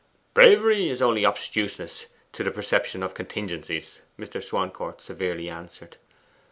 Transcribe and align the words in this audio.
'Bravery 0.33 0.89
is 0.89 0.99
only 0.99 1.23
obtuseness 1.27 2.07
to 2.33 2.43
the 2.43 2.49
perception 2.49 3.03
of 3.03 3.13
contingencies,' 3.13 3.99
Mr. 4.17 4.41
Swancourt 4.41 4.99
severely 4.99 5.47
answered. 5.47 5.97